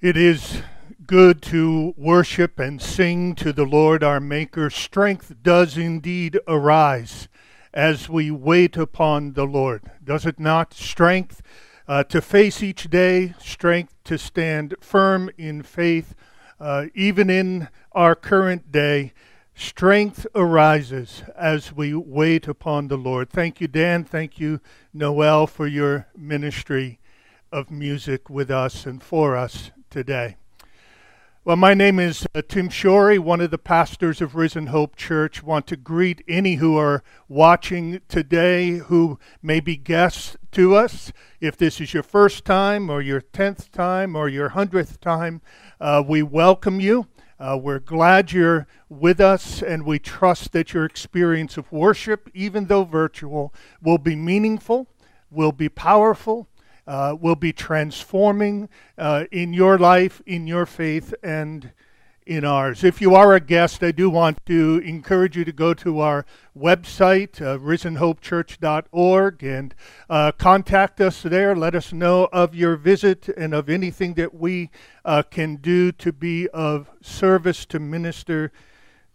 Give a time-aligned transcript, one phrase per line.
[0.00, 0.62] It is
[1.08, 4.70] good to worship and sing to the Lord our Maker.
[4.70, 7.26] Strength does indeed arise
[7.74, 10.72] as we wait upon the Lord, does it not?
[10.72, 11.42] Strength
[11.88, 16.14] uh, to face each day, strength to stand firm in faith,
[16.60, 19.12] uh, even in our current day.
[19.56, 23.30] Strength arises as we wait upon the Lord.
[23.30, 24.04] Thank you, Dan.
[24.04, 24.60] Thank you,
[24.94, 27.00] Noel, for your ministry
[27.50, 30.36] of music with us and for us today.
[31.44, 35.42] Well, my name is uh, Tim Shorey, one of the pastors of Risen Hope Church.
[35.42, 41.10] Want to greet any who are watching today who may be guests to us.
[41.40, 45.40] If this is your first time, or your tenth time, or your hundredth time,
[45.80, 47.06] uh, we welcome you.
[47.40, 52.66] Uh, we're glad you're with us, and we trust that your experience of worship, even
[52.66, 54.86] though virtual, will be meaningful,
[55.30, 56.46] will be powerful,
[56.88, 61.70] uh, will be transforming uh, in your life, in your faith, and
[62.26, 62.82] in ours.
[62.82, 66.24] If you are a guest, I do want to encourage you to go to our
[66.56, 69.74] website, uh, risenhopechurch.org, and
[70.08, 71.54] uh, contact us there.
[71.54, 74.70] Let us know of your visit and of anything that we
[75.04, 78.50] uh, can do to be of service to minister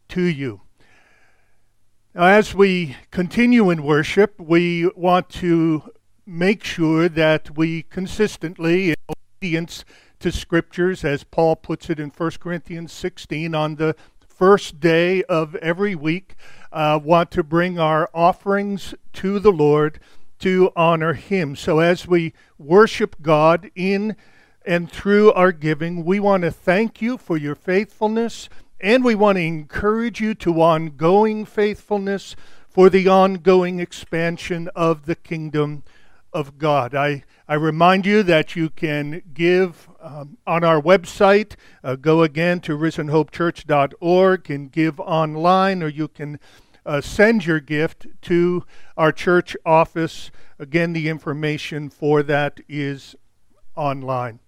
[0.09, 0.61] to you.
[2.15, 5.92] Now, as we continue in worship, we want to
[6.25, 9.83] make sure that we consistently, in obedience
[10.19, 13.95] to scriptures, as Paul puts it in 1 Corinthians 16, on the
[14.27, 16.35] first day of every week,
[16.71, 19.99] uh, want to bring our offerings to the Lord
[20.39, 21.55] to honor Him.
[21.55, 24.15] So as we worship God in
[24.65, 28.47] and through our giving, we want to thank you for your faithfulness,
[28.79, 32.35] and we want to encourage you to ongoing faithfulness
[32.69, 35.83] for the ongoing expansion of the kingdom
[36.33, 36.95] of God.
[36.95, 41.55] I, I remind you that you can give um, on our website.
[41.83, 46.39] Uh, go again to risenhopechurch.org and give online, or you can
[46.85, 48.65] uh, send your gift to
[48.97, 50.31] our church office.
[50.59, 53.15] Again, the information for that is
[53.75, 54.39] online.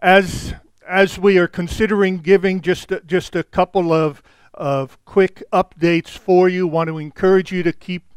[0.00, 0.54] As
[0.88, 4.22] as we are considering giving, just just a couple of
[4.54, 6.66] of quick updates for you.
[6.66, 8.09] Want to encourage you to keep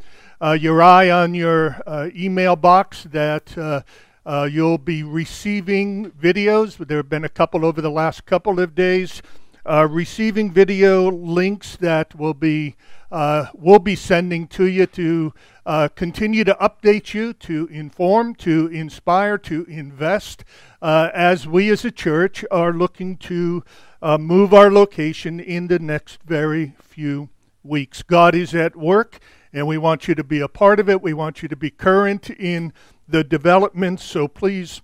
[0.52, 3.82] your eye on your uh, email box that uh,
[4.26, 6.76] uh, you'll be receiving videos.
[6.78, 9.22] There have been a couple over the last couple of days.
[9.66, 12.76] Uh, receiving video links that will be
[13.14, 15.34] uh, we'll be sending to you to
[15.68, 20.44] uh, continue to update you, to inform, to inspire, to invest,
[20.82, 23.64] uh, as we as a church are looking to
[24.02, 27.30] uh, move our location in the next very few
[27.62, 28.02] weeks.
[28.02, 29.20] God is at work
[29.54, 31.02] and we want you to be a part of it.
[31.02, 32.74] We want you to be current in
[33.08, 34.04] the developments.
[34.04, 34.82] So please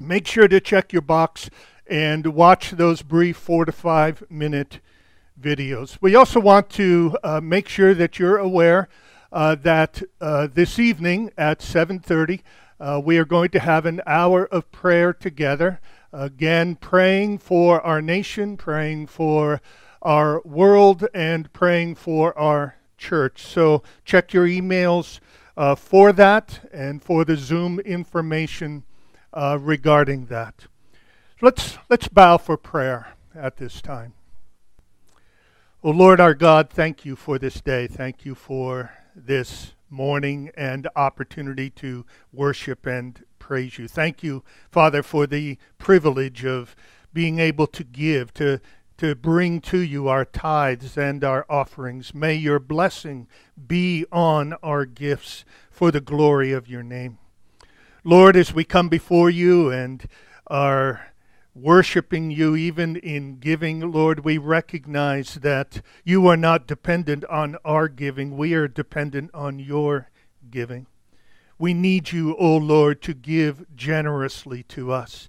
[0.00, 1.50] make sure to check your box
[1.86, 4.80] and watch those brief four to five minute
[5.40, 5.98] videos.
[6.00, 8.88] We also want to uh, make sure that you're aware
[9.30, 12.40] uh, that uh, this evening at 7:30
[12.80, 15.80] uh, we are going to have an hour of prayer together.
[16.12, 19.60] Again, praying for our nation, praying for
[20.02, 23.46] our world, and praying for our church.
[23.46, 25.20] So check your emails
[25.56, 28.84] uh, for that and for the Zoom information
[29.32, 30.66] uh, regarding that.
[31.42, 34.14] Let's, let's bow for prayer at this time.
[35.82, 37.86] Oh Lord our God, thank you for this day.
[37.86, 43.86] Thank you for this morning and opportunity to worship and praise you.
[43.86, 46.74] Thank you, Father, for the privilege of
[47.12, 48.60] being able to give, to
[48.96, 52.14] to bring to you our tithes and our offerings.
[52.14, 53.26] May your blessing
[53.66, 57.18] be on our gifts for the glory of your name.
[58.04, 60.06] Lord, as we come before you and
[60.46, 61.12] are
[61.54, 67.88] worshiping you, even in giving, Lord, we recognize that you are not dependent on our
[67.88, 68.36] giving.
[68.36, 70.10] We are dependent on your
[70.50, 70.86] giving.
[71.58, 75.28] We need you, O Lord, to give generously to us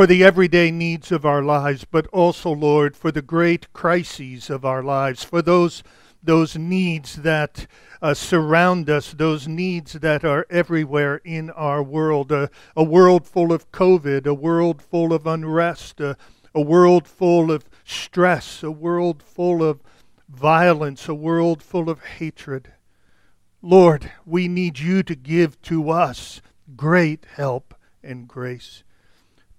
[0.00, 4.64] for the everyday needs of our lives, but also, Lord, for the great crises of
[4.64, 5.82] our lives, for those,
[6.22, 7.66] those needs that
[8.00, 12.32] uh, surround us, those needs that are everywhere in our world.
[12.32, 16.14] Uh, a world full of COVID, a world full of unrest, uh,
[16.54, 19.82] a world full of stress, a world full of
[20.30, 22.72] violence, a world full of hatred.
[23.60, 26.40] Lord, we need you to give to us
[26.74, 28.82] great help and grace.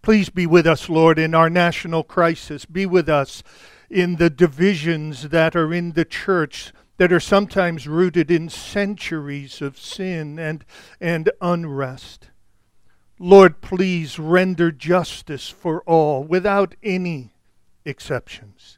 [0.02, 2.66] Please be with us, Lord, in our national crisis.
[2.66, 3.44] Be with us
[3.90, 9.80] in the divisions that are in the church that are sometimes rooted in centuries of
[9.80, 10.64] sin and,
[11.00, 12.30] and unrest.
[13.20, 17.34] Lord, please render justice for all without any
[17.86, 18.78] exceptions.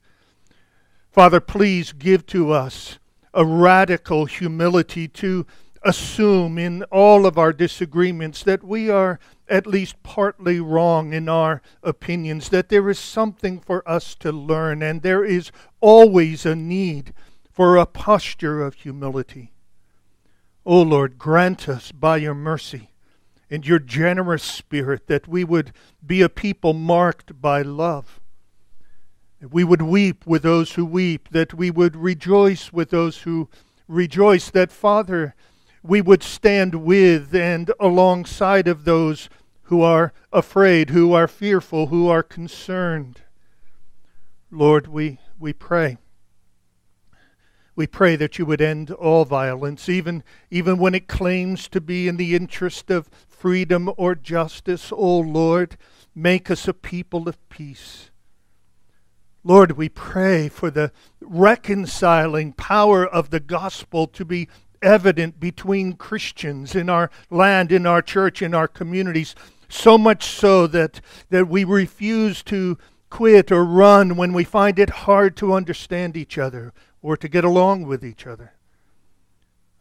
[1.11, 2.97] Father, please give to us
[3.33, 5.45] a radical humility to
[5.83, 9.19] assume in all of our disagreements that we are
[9.49, 14.81] at least partly wrong in our opinions, that there is something for us to learn,
[14.81, 15.51] and there is
[15.81, 17.13] always a need
[17.51, 19.51] for a posture of humility.
[20.65, 22.89] O oh Lord, grant us by your mercy
[23.49, 25.73] and your generous spirit, that we would
[26.05, 28.19] be a people marked by love.
[29.41, 33.49] That we would weep with those who weep, that we would rejoice with those who
[33.87, 35.35] rejoice, that, Father,
[35.83, 39.29] we would stand with and alongside of those
[39.63, 43.21] who are afraid, who are fearful, who are concerned.
[44.49, 45.97] Lord, we, we pray
[47.75, 52.07] we pray that you would end all violence, even, even when it claims to be
[52.07, 54.91] in the interest of freedom or justice.
[54.91, 55.77] O oh Lord,
[56.13, 58.11] make us a people of peace.
[59.43, 64.47] Lord, we pray for the reconciling power of the gospel to be
[64.83, 69.33] evident between Christians in our land, in our church, in our communities,
[69.69, 72.77] so much so that, that we refuse to
[73.09, 77.43] quit or run when we find it hard to understand each other or to get
[77.43, 78.53] along with each other.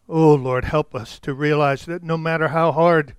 [0.08, 3.14] Oh, Lord, help us to realize that no matter how hard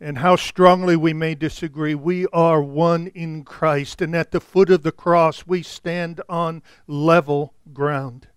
[0.00, 4.70] and how strongly we may disagree, we are one in Christ, and at the foot
[4.70, 8.28] of the cross we stand on level ground.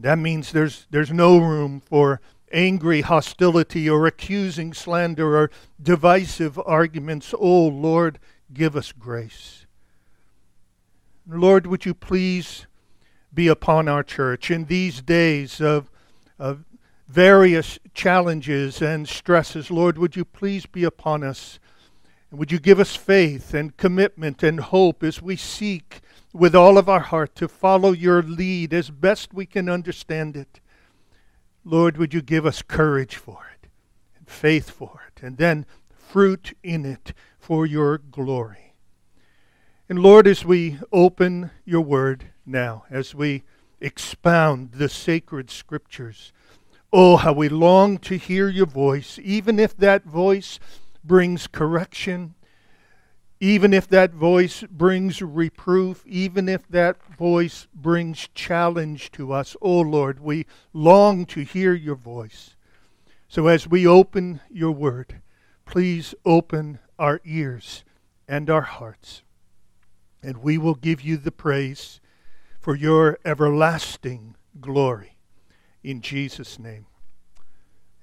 [0.00, 2.20] That means there's, there's no room for
[2.52, 5.50] angry hostility or accusing slander or
[5.82, 7.34] divisive arguments.
[7.38, 8.18] Oh, Lord,
[8.52, 9.66] give us grace.
[11.26, 12.66] Lord, would you please
[13.34, 15.90] be upon our church in these days of,
[16.38, 16.64] of
[17.08, 19.70] various challenges and stresses.
[19.70, 21.58] Lord, would you please be upon us?
[22.30, 26.00] Would you give us faith and commitment and hope as we seek
[26.38, 30.60] with all of our heart to follow your lead as best we can understand it?
[31.64, 33.68] Lord, would you give us courage for it
[34.16, 38.74] and faith for it and then fruit in it for your glory?
[39.88, 43.42] And Lord, as we open your word, now as we
[43.80, 46.32] expound the sacred scriptures.
[46.92, 50.58] Oh, how we long to hear your voice, even if that voice
[51.04, 52.34] brings correction,
[53.40, 59.56] even if that voice brings reproof, even if that voice brings challenge to us.
[59.62, 62.56] Oh, Lord, we long to hear your voice.
[63.28, 65.20] So as we open your word,
[65.66, 67.84] please open our ears
[68.26, 69.22] and our hearts,
[70.22, 72.00] and we will give you the praise
[72.60, 75.16] for your everlasting glory.
[75.84, 76.86] In Jesus' name,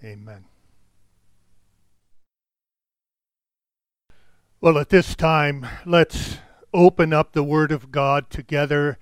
[0.04, 0.46] amen.
[4.62, 6.38] Well, at this time, let's
[6.74, 8.98] open up the Word of God together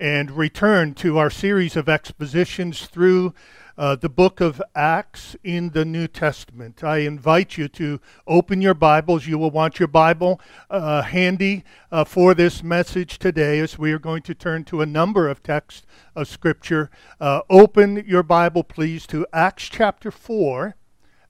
[0.00, 3.32] and return to our series of expositions through
[3.78, 6.82] uh, the book of Acts in the New Testament.
[6.82, 9.28] I invite you to open your Bibles.
[9.28, 11.62] You will want your Bible uh, handy
[11.92, 15.40] uh, for this message today as we are going to turn to a number of
[15.40, 15.86] texts
[16.16, 16.90] of Scripture.
[17.20, 20.74] Uh, open your Bible, please, to Acts chapter 4.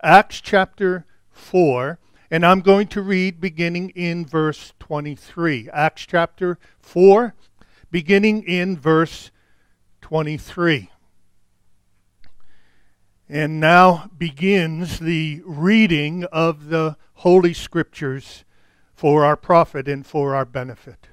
[0.02, 1.99] Acts chapter 4.
[2.31, 5.70] And I'm going to read beginning in verse 23.
[5.73, 7.35] Acts chapter 4,
[7.92, 9.30] beginning in verse
[10.00, 10.90] 23.
[13.28, 18.45] And now begins the reading of the Holy Scriptures
[18.92, 21.09] for our profit and for our benefit.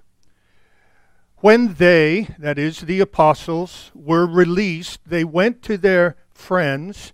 [1.38, 7.14] When they, that is, the apostles, were released, they went to their friends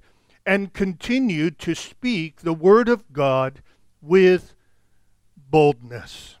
[0.45, 3.61] and continued to speak the word of God
[4.01, 4.53] with
[5.35, 6.37] boldness.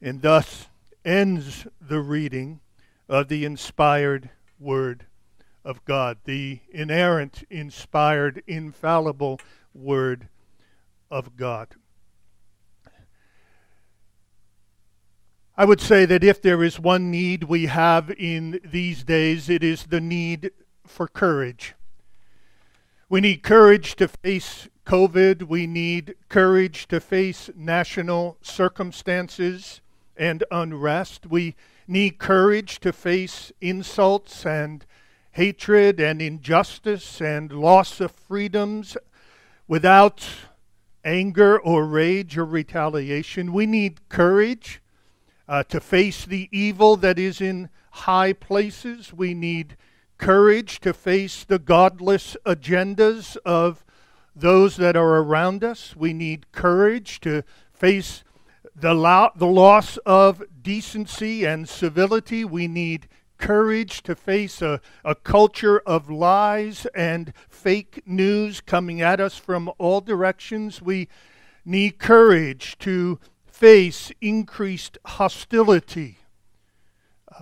[0.00, 0.68] And thus
[1.04, 2.60] ends the reading
[3.08, 5.06] of the inspired word
[5.64, 9.40] of God, the inerrant, inspired, infallible
[9.72, 10.28] word
[11.10, 11.68] of God.
[15.56, 19.62] I would say that if there is one need we have in these days, it
[19.62, 20.50] is the need
[20.84, 21.74] for courage.
[23.08, 25.42] We need courage to face COVID.
[25.42, 29.82] We need courage to face national circumstances
[30.16, 31.26] and unrest.
[31.26, 31.54] We
[31.86, 34.86] need courage to face insults and
[35.32, 38.96] hatred and injustice and loss of freedoms
[39.68, 40.26] without
[41.04, 43.52] anger or rage or retaliation.
[43.52, 44.80] We need courage
[45.46, 49.12] uh, to face the evil that is in high places.
[49.12, 49.76] We need
[50.18, 53.84] courage to face the godless agendas of
[54.34, 55.94] those that are around us.
[55.96, 57.42] We need courage to
[57.72, 58.24] face
[58.74, 62.44] the, lo- the loss of decency and civility.
[62.44, 69.20] We need courage to face a, a culture of lies and fake news coming at
[69.20, 70.80] us from all directions.
[70.80, 71.08] We
[71.64, 76.18] need courage to face increased hostility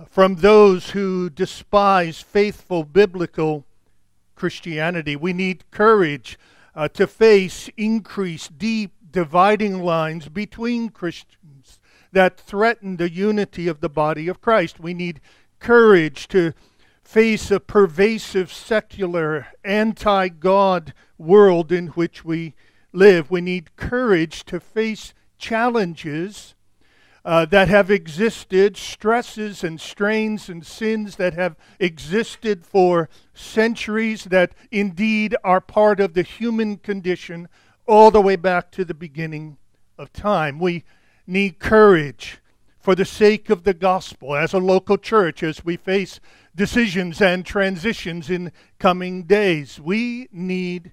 [0.09, 3.65] from those who despise faithful biblical
[4.35, 5.15] Christianity.
[5.15, 6.37] We need courage
[6.75, 11.79] uh, to face increased, deep dividing lines between Christians
[12.11, 14.79] that threaten the unity of the body of Christ.
[14.79, 15.21] We need
[15.59, 16.53] courage to
[17.03, 22.53] face a pervasive secular, anti God world in which we
[22.91, 23.29] live.
[23.29, 26.55] We need courage to face challenges
[27.25, 34.53] uh, that have existed, stresses and strains and sins that have existed for centuries, that
[34.71, 37.47] indeed are part of the human condition
[37.87, 39.57] all the way back to the beginning
[39.97, 40.59] of time.
[40.59, 40.83] We
[41.25, 42.39] need courage
[42.79, 46.19] for the sake of the gospel as a local church as we face
[46.53, 49.79] decisions and transitions in coming days.
[49.79, 50.91] We need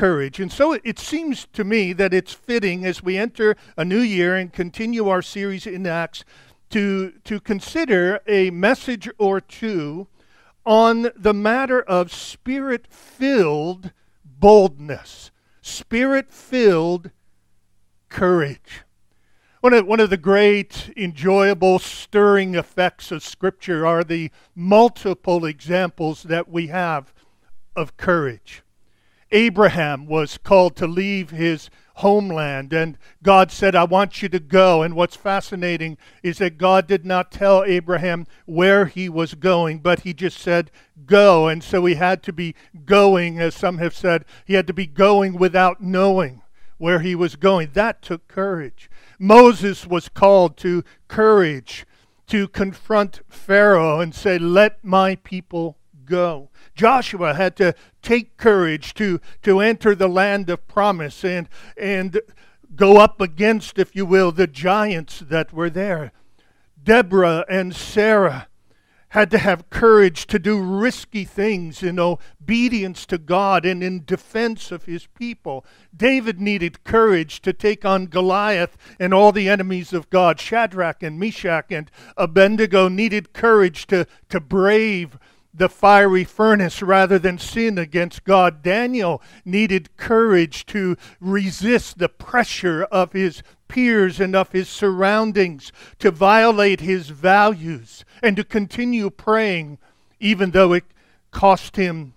[0.00, 0.40] courage.
[0.40, 4.34] And so it seems to me that it's fitting as we enter a new year
[4.34, 6.24] and continue our series in Acts
[6.70, 10.06] to, to consider a message or two
[10.64, 13.92] on the matter of spirit filled
[14.24, 15.30] boldness,
[15.60, 17.10] spirit filled
[18.08, 18.84] courage.
[19.60, 26.22] One of, one of the great, enjoyable, stirring effects of Scripture are the multiple examples
[26.22, 27.12] that we have
[27.76, 28.62] of courage.
[29.32, 34.82] Abraham was called to leave his homeland, and God said, I want you to go.
[34.82, 40.00] And what's fascinating is that God did not tell Abraham where he was going, but
[40.00, 40.70] he just said,
[41.06, 41.48] Go.
[41.48, 44.86] And so he had to be going, as some have said, he had to be
[44.86, 46.42] going without knowing
[46.78, 47.70] where he was going.
[47.74, 48.90] That took courage.
[49.18, 51.86] Moses was called to courage
[52.28, 56.49] to confront Pharaoh and say, Let my people go.
[56.80, 61.46] Joshua had to take courage to, to enter the land of promise and,
[61.76, 62.18] and
[62.74, 66.10] go up against, if you will, the giants that were there.
[66.82, 68.48] Deborah and Sarah
[69.10, 74.72] had to have courage to do risky things in obedience to God and in defense
[74.72, 75.66] of his people.
[75.94, 80.40] David needed courage to take on Goliath and all the enemies of God.
[80.40, 85.18] Shadrach and Meshach and Abednego needed courage to, to brave
[85.52, 88.62] the fiery furnace rather than sin against God.
[88.62, 96.10] Daniel needed courage to resist the pressure of his peers and of his surroundings, to
[96.10, 99.78] violate his values, and to continue praying,
[100.18, 100.84] even though it
[101.30, 102.14] cost him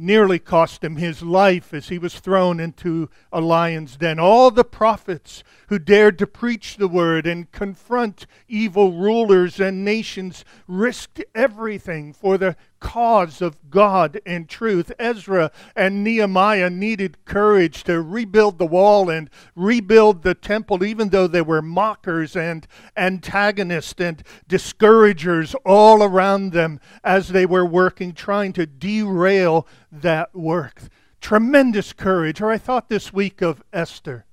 [0.00, 4.18] nearly cost him his life as he was thrown into a lion's den.
[4.18, 10.42] All the prophets who dared to preach the word and confront evil rulers and nations
[10.66, 14.90] risked everything for the cause of God and truth.
[14.98, 21.26] Ezra and Nehemiah needed courage to rebuild the wall and rebuild the temple, even though
[21.26, 28.52] there were mockers and antagonists and discouragers all around them as they were working, trying
[28.54, 30.82] to derail that work.
[31.20, 32.40] Tremendous courage.
[32.40, 34.24] Or I thought this week of Esther.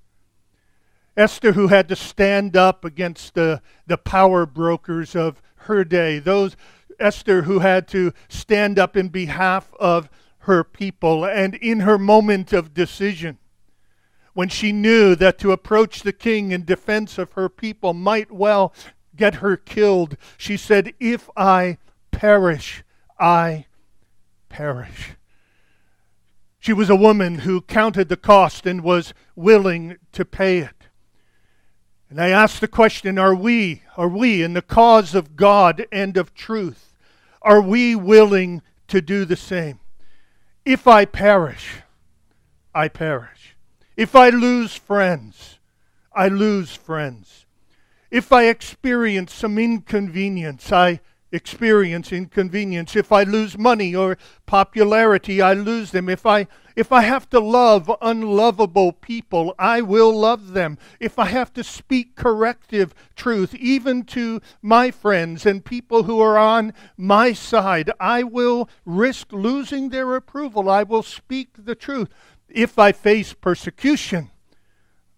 [1.18, 6.20] Esther, who had to stand up against the, the power brokers of her day.
[6.20, 6.56] Those
[7.00, 11.26] Esther who had to stand up in behalf of her people.
[11.26, 13.38] And in her moment of decision,
[14.34, 18.74] when she knew that to approach the king in defense of her people might well
[19.16, 21.78] get her killed, she said, If I
[22.12, 22.84] perish,
[23.20, 23.66] I
[24.50, 25.12] perish.
[26.60, 30.88] She was a woman who counted the cost and was willing to pay it.
[32.10, 36.16] And I ask the question are we, are we in the cause of God and
[36.16, 36.87] of truth,
[37.42, 39.80] are we willing to do the same?
[40.66, 41.82] If I perish,
[42.74, 43.56] I perish.
[43.96, 45.60] If I lose friends,
[46.14, 47.46] I lose friends.
[48.12, 52.96] If I experience some inconvenience, I experience inconvenience.
[52.96, 56.10] If I lose money or popularity, I lose them.
[56.10, 60.78] If I if I have to love unlovable people, I will love them.
[61.00, 66.38] If I have to speak corrective truth, even to my friends and people who are
[66.38, 70.70] on my side, I will risk losing their approval.
[70.70, 72.10] I will speak the truth.
[72.48, 74.30] If I face persecution,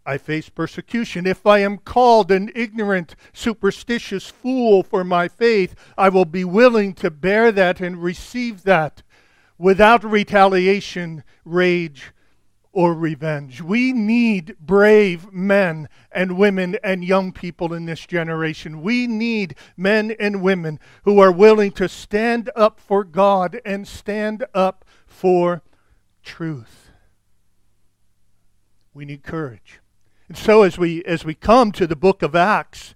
[0.10, 1.28] I face persecution.
[1.28, 6.94] If I am called an ignorant, superstitious fool for my faith, I will be willing
[6.96, 9.04] to bear that and receive that
[9.60, 12.12] without retaliation, rage,
[12.72, 13.62] or revenge.
[13.62, 18.82] We need brave men and women and young people in this generation.
[18.82, 24.44] We need men and women who are willing to stand up for God and stand
[24.56, 25.62] up for
[26.24, 26.90] truth.
[28.92, 29.82] We need courage.
[30.30, 32.94] And so as we as we come to the book of Acts,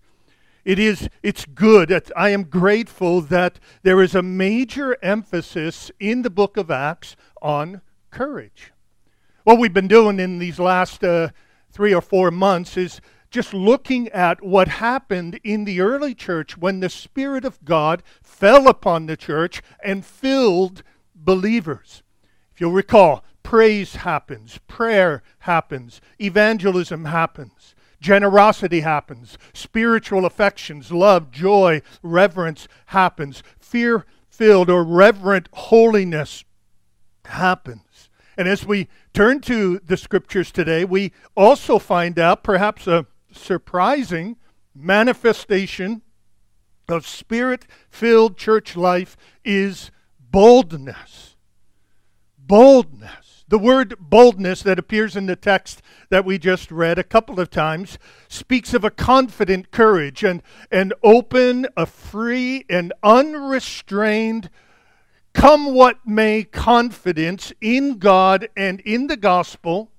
[0.63, 1.92] it is it's good.
[2.16, 7.82] I am grateful that there is a major emphasis in the book of Acts on
[8.12, 8.72] courage.
[9.44, 11.30] What we've been doing in these last uh,
[11.72, 16.82] three or four months is just looking at what happened in the early church when
[16.82, 20.84] the Spirit of God fell upon the church and filled
[21.16, 22.04] believers.
[22.54, 31.80] If you'll recall, praise happens, prayer happens, evangelism happens, generosity happens, spiritual affections, love, joy,
[32.02, 36.44] reverence happens, fear filled or reverent holiness
[37.26, 38.10] happens.
[38.36, 44.36] And as we turn to the scriptures today, we also find out perhaps a surprising
[44.74, 46.02] manifestation
[46.89, 51.36] of spirit filled church life is boldness.
[52.39, 53.22] Boldness.
[53.47, 57.49] The word boldness that appears in the text that we just read a couple of
[57.49, 64.49] times speaks of a confident courage and an open, a free, and unrestrained,
[65.34, 69.91] come what may confidence in God and in the gospel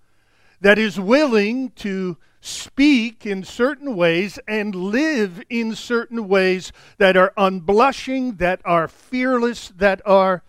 [0.61, 7.33] that is willing to speak in certain ways and live in certain ways that are
[7.37, 10.43] unblushing, that are fearless, that are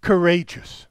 [0.00, 0.86] courageous.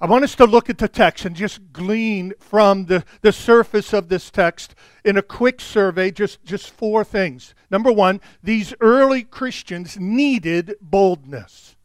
[0.00, 3.92] I want us to look at the text and just glean from the, the surface
[3.92, 7.54] of this text in a quick survey just, just four things.
[7.70, 11.76] Number one, these early Christians needed boldness.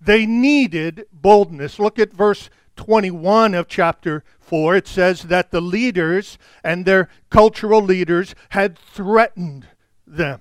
[0.00, 1.78] They needed boldness.
[1.78, 4.76] Look at verse 21 of chapter 4.
[4.76, 9.66] It says that the leaders and their cultural leaders had threatened
[10.06, 10.40] them.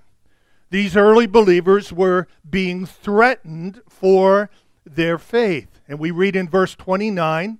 [0.70, 4.52] These early believers were being threatened for
[4.86, 5.79] their faith.
[5.90, 7.58] And we read in verse 29,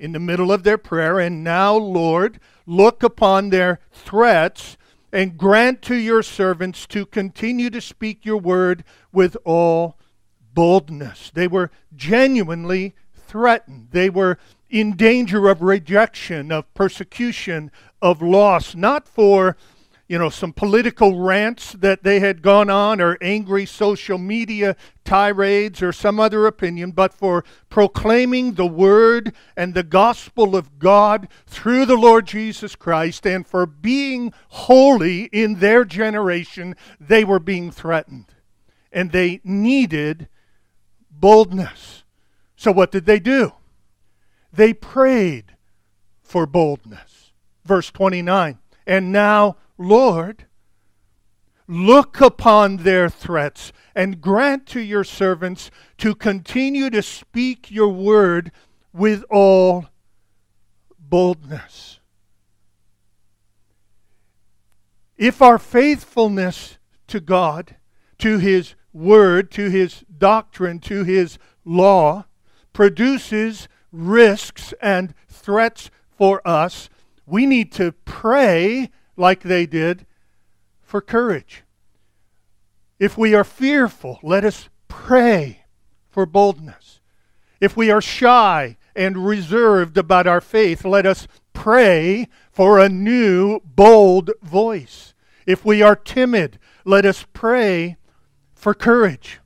[0.00, 4.76] in the middle of their prayer, And now, Lord, look upon their threats
[5.12, 9.96] and grant to your servants to continue to speak your word with all
[10.54, 11.30] boldness.
[11.32, 13.88] They were genuinely threatened.
[13.92, 14.38] They were
[14.68, 17.70] in danger of rejection, of persecution,
[18.02, 19.56] of loss, not for
[20.08, 25.82] you know, some political rants that they had gone on, or angry social media tirades,
[25.82, 31.84] or some other opinion, but for proclaiming the word and the gospel of God through
[31.84, 38.26] the Lord Jesus Christ, and for being holy in their generation, they were being threatened.
[38.90, 40.28] And they needed
[41.10, 42.04] boldness.
[42.56, 43.52] So, what did they do?
[44.50, 45.54] They prayed
[46.22, 47.32] for boldness.
[47.66, 50.46] Verse 29 And now, Lord,
[51.68, 58.50] look upon their threats and grant to your servants to continue to speak your word
[58.92, 59.86] with all
[60.98, 62.00] boldness.
[65.16, 67.76] If our faithfulness to God,
[68.18, 72.26] to His word, to His doctrine, to His law,
[72.72, 76.88] produces risks and threats for us,
[77.26, 80.06] We need to pray like they did
[80.82, 81.64] for courage.
[82.98, 85.64] If we are fearful, let us pray
[86.08, 87.00] for boldness.
[87.60, 93.60] If we are shy and reserved about our faith, let us pray for a new,
[93.64, 95.14] bold voice.
[95.46, 97.96] If we are timid, let us pray
[98.54, 99.40] for courage.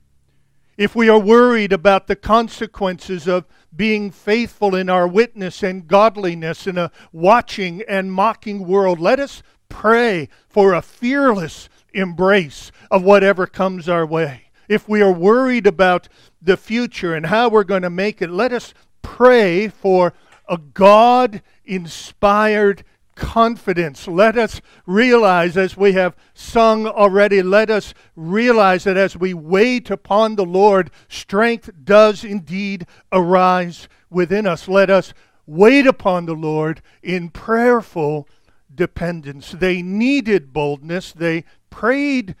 [0.77, 6.65] If we are worried about the consequences of being faithful in our witness and godliness
[6.65, 13.47] in a watching and mocking world, let us pray for a fearless embrace of whatever
[13.47, 14.43] comes our way.
[14.69, 16.07] If we are worried about
[16.41, 20.13] the future and how we're going to make it, let us pray for
[20.47, 22.83] a God inspired
[23.15, 24.07] confidence.
[24.07, 29.89] Let us realize, as we have sung already, let us realize that as we wait
[29.89, 34.67] upon the Lord, strength does indeed arise within us.
[34.67, 35.13] Let us
[35.45, 38.27] wait upon the Lord in prayerful
[38.75, 39.51] dependence.
[39.51, 42.35] They needed boldness, they prayed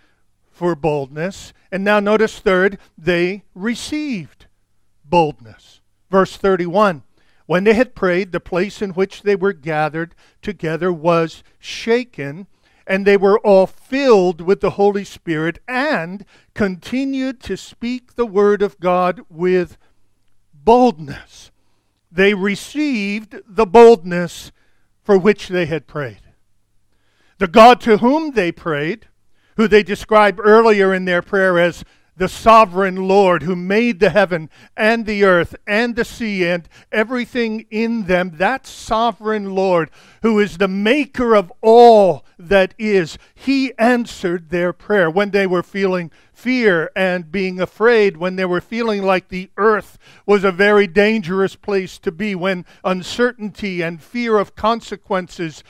[0.51, 4.45] for boldness, and now notice third, they received
[5.05, 5.81] boldness.
[6.09, 7.03] Verse 31
[7.45, 12.47] when they had prayed, the place in which they were gathered together was shaken,
[12.87, 18.61] and they were all filled with the Holy Spirit and continued to speak the word
[18.61, 19.77] of God with
[20.53, 21.51] boldness.
[22.11, 24.51] They received the boldness
[25.03, 26.21] for which they had prayed.
[27.39, 29.07] The God to whom they prayed,
[29.57, 31.83] who they described earlier in their prayer as
[32.15, 37.65] the sovereign Lord who made the heaven and the earth and the sea and everything
[37.71, 39.89] in them, that sovereign Lord
[40.21, 45.09] who is the maker of all that is, he answered their prayer.
[45.09, 49.97] When they were feeling fear and being afraid, when they were feeling like the earth
[50.25, 55.63] was a very dangerous place to be, when uncertainty and fear of consequences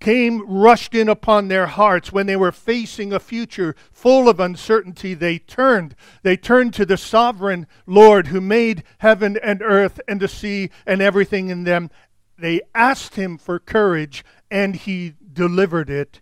[0.00, 2.12] came rushed in upon their hearts.
[2.12, 5.94] When they were facing a future full of uncertainty they turned.
[6.22, 11.00] They turned to the sovereign lord who made heaven and earth and the sea and
[11.00, 11.90] everything in them.
[12.38, 16.20] They asked him for courage and he delivered it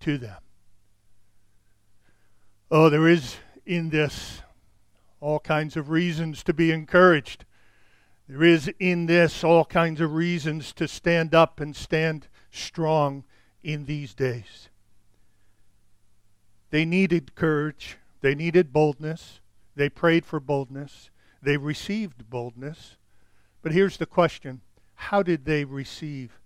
[0.00, 0.38] to them.
[2.70, 4.42] Oh there is in this
[5.20, 7.44] all kinds of reasons to be encouraged.
[8.28, 12.28] There is in this all kinds of reasons to stand up and stand
[12.58, 13.24] strong
[13.62, 14.68] in these days.
[16.70, 19.40] They needed courage, they needed boldness,
[19.74, 21.10] they prayed for boldness,
[21.42, 22.96] they received boldness.
[23.62, 24.60] But here's the question
[24.94, 26.38] how did they receive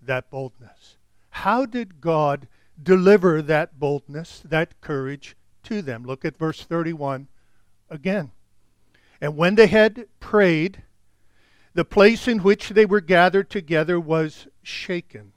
[0.00, 0.96] that boldness?
[1.30, 2.46] How did God
[2.82, 6.04] deliver that boldness, that courage to them?
[6.04, 7.28] Look at verse 31
[7.90, 8.30] again.
[9.20, 10.82] And when they had prayed,
[11.74, 15.32] the place in which they were gathered together was shaken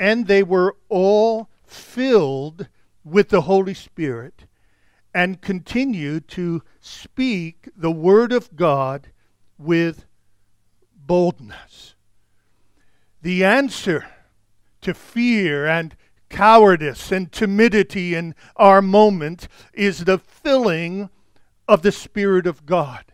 [0.00, 2.66] and they were all filled
[3.04, 4.46] with the Holy Spirit
[5.14, 9.08] and continued to speak the Word of God
[9.58, 10.06] with
[10.96, 11.94] boldness.
[13.20, 14.06] The answer
[14.80, 15.94] to fear and
[16.30, 21.10] cowardice and timidity in our moment is the filling
[21.68, 23.04] of the Spirit of God.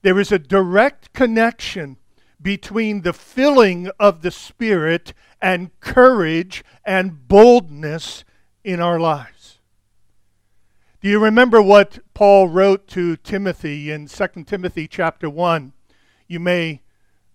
[0.00, 1.98] There is a direct connection
[2.40, 5.12] between the filling of the Spirit
[5.46, 8.24] and courage and boldness
[8.64, 9.60] in our lives.
[11.00, 15.72] Do you remember what Paul wrote to Timothy in 2 Timothy chapter 1?
[16.26, 16.82] You may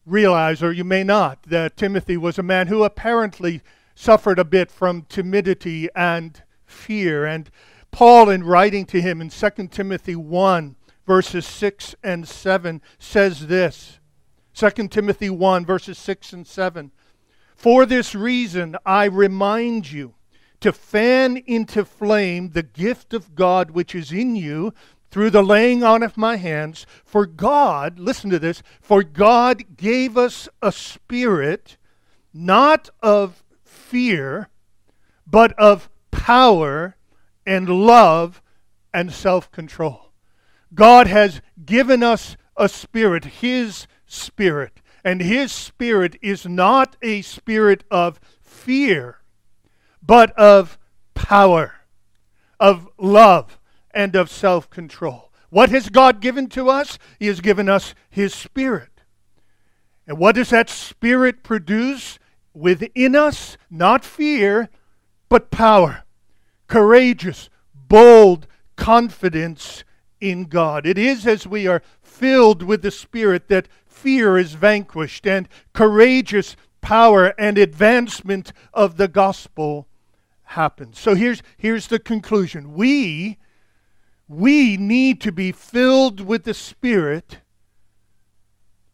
[0.05, 3.61] realize, or you may not, that Timothy was a man who apparently
[3.95, 7.25] suffered a bit from timidity and fear.
[7.25, 7.49] And
[7.91, 10.75] Paul, in writing to him in 2 Timothy 1,
[11.07, 13.99] verses 6 and 7, says this
[14.53, 16.91] 2 Timothy 1, verses 6 and 7.
[17.61, 20.15] For this reason, I remind you
[20.61, 24.73] to fan into flame the gift of God which is in you
[25.11, 26.87] through the laying on of my hands.
[27.05, 31.77] For God, listen to this, for God gave us a spirit
[32.33, 34.49] not of fear,
[35.27, 36.95] but of power
[37.45, 38.41] and love
[38.91, 40.13] and self control.
[40.73, 44.80] God has given us a spirit, His spirit.
[45.03, 49.17] And his spirit is not a spirit of fear,
[50.01, 50.77] but of
[51.15, 51.75] power,
[52.59, 53.59] of love,
[53.91, 55.31] and of self control.
[55.49, 56.97] What has God given to us?
[57.19, 59.01] He has given us his spirit.
[60.07, 62.19] And what does that spirit produce
[62.53, 63.57] within us?
[63.69, 64.69] Not fear,
[65.29, 66.03] but power.
[66.67, 69.83] Courageous, bold confidence
[70.19, 70.85] in God.
[70.85, 73.67] It is as we are filled with the Spirit that
[74.01, 79.87] fear is vanquished and courageous power and advancement of the gospel
[80.43, 80.99] happens.
[80.99, 82.73] So here's, here's the conclusion.
[82.73, 83.37] We,
[84.27, 87.39] we need to be filled with the Spirit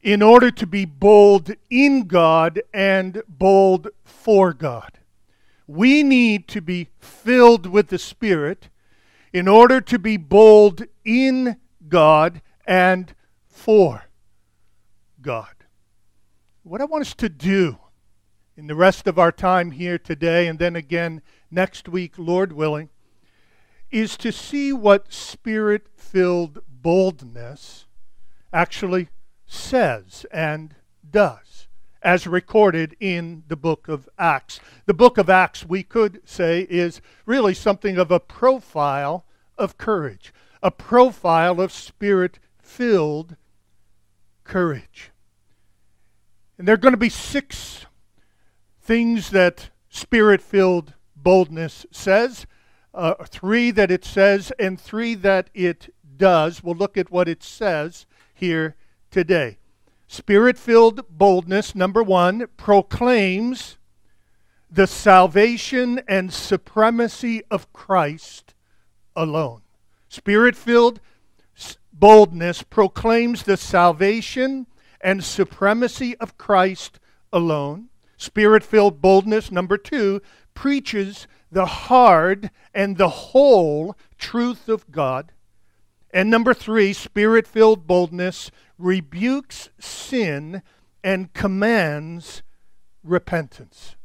[0.02, 5.00] in order to be bold in God and bold for God.
[5.68, 8.70] We need to be filled with the Spirit
[9.32, 13.16] in order to be bold in God and
[13.48, 14.07] for
[15.28, 15.66] God.
[16.64, 17.80] What I want us to do
[18.56, 22.88] in the rest of our time here today and then again next week, Lord willing,
[23.92, 27.88] is to see what spirit filled boldness
[28.54, 29.10] actually
[29.46, 30.76] says and
[31.12, 31.68] does,
[32.02, 34.62] as recorded in the book of Acts.
[34.86, 39.26] The book of Acts, we could say, is really something of a profile
[39.58, 43.36] of courage, a profile of spirit filled
[44.46, 45.12] courage.
[46.58, 47.86] And there are going to be six
[48.82, 52.48] things that spirit filled boldness says,
[52.94, 56.64] uh, three that it says, and three that it does.
[56.64, 58.76] We'll look at what it says here
[59.12, 59.60] today.
[60.08, 63.78] Spirit filled boldness, number one, proclaims
[64.70, 68.54] the salvation and supremacy of Christ
[69.16, 69.62] alone.
[70.10, 71.00] Spirit filled
[71.92, 74.68] boldness proclaims the salvation
[75.08, 77.00] and supremacy of Christ
[77.32, 77.88] alone.
[78.18, 80.22] Spirit filled boldness, number two,
[80.54, 85.32] preaches the hard and the whole truth of God.
[86.14, 90.62] And number three, spirit filled boldness rebukes sin
[91.06, 92.44] and commands
[93.02, 93.96] repentance.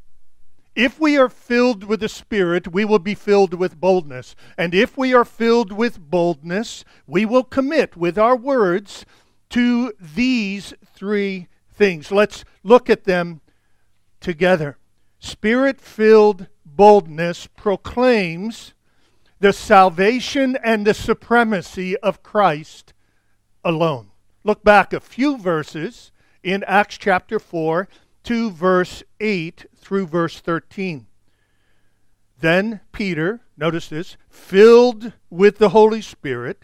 [0.73, 4.35] If we are filled with the Spirit, we will be filled with boldness.
[4.57, 9.05] And if we are filled with boldness, we will commit with our words
[9.53, 12.11] to these three things.
[12.11, 13.41] Let's look at them
[14.19, 14.79] together.
[15.19, 18.73] Spirit filled boldness proclaims
[19.39, 22.93] the salvation and the supremacy of Christ
[23.63, 24.09] alone.
[24.43, 26.11] Look back a few verses
[26.41, 27.87] in Acts chapter 4
[28.23, 31.05] to verse 8 through verse 13.
[32.39, 36.63] Then Peter, notice this, filled with the Holy Spirit,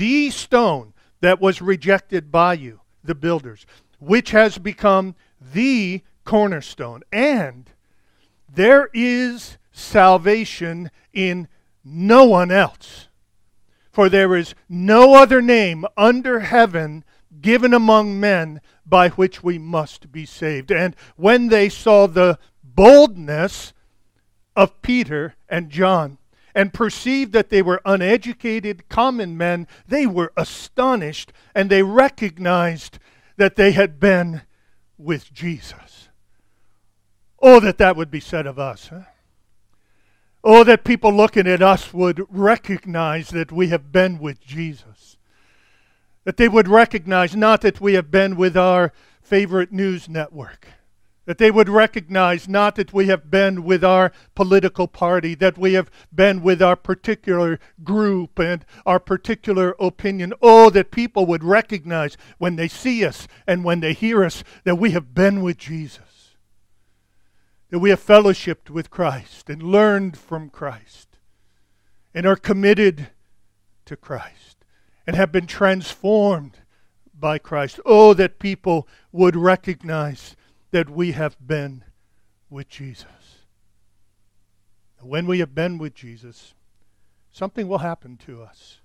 [0.00, 3.66] the stone that was rejected by you the builders,
[3.98, 5.14] which has become
[5.52, 7.02] the cornerstone.
[7.12, 7.70] And
[8.50, 11.48] there is salvation in
[11.84, 13.08] no one else.
[13.92, 17.04] For there is no other name under heaven
[17.42, 20.72] given among men by which we must be saved.
[20.72, 23.74] And when they saw the boldness
[24.56, 26.16] of Peter and John,
[26.60, 32.98] and perceived that they were uneducated common men, they were astonished and they recognized
[33.38, 34.42] that they had been
[34.98, 36.10] with Jesus.
[37.40, 38.88] Oh, that that would be said of us.
[38.88, 39.04] Huh?
[40.44, 45.16] Oh, that people looking at us would recognize that we have been with Jesus.
[46.24, 48.92] That they would recognize not that we have been with our
[49.22, 50.68] favorite news network
[51.30, 55.74] that they would recognize not that we have been with our political party, that we
[55.74, 60.32] have been with our particular group and our particular opinion.
[60.42, 64.74] Oh, that people would recognize when they see us and when they hear us that
[64.74, 66.34] we have been with Jesus,
[67.68, 71.16] that we have fellowshipped with Christ and learned from Christ
[72.12, 73.10] and are committed
[73.84, 74.64] to Christ
[75.06, 76.56] and have been transformed
[77.14, 77.78] by Christ.
[77.86, 80.34] Oh, that people would recognize
[80.70, 81.84] that we have been
[82.48, 83.44] with Jesus.
[85.00, 86.54] When we have been with Jesus,
[87.30, 88.80] something will happen to us.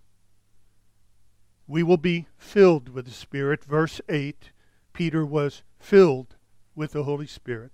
[1.68, 3.64] We will be filled with the Spirit.
[3.64, 4.52] Verse 8
[4.94, 6.36] Peter was filled
[6.74, 7.72] with the Holy Spirit.